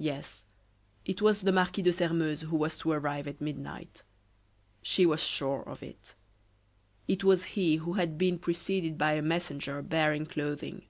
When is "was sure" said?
5.06-5.62